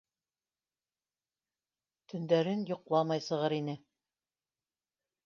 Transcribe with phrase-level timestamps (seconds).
[2.13, 3.77] Төндәрен йоҡламай сығыр ине.